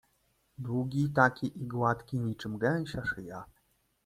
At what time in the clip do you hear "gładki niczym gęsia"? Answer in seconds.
1.67-3.05